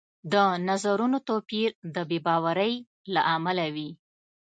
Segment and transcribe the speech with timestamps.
[0.33, 0.35] د
[0.69, 2.73] نظرونو توپیر د بې باورۍ
[3.13, 3.89] له امله وي